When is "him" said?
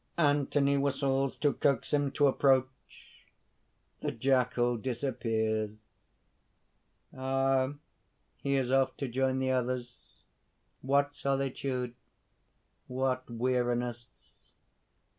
1.93-2.09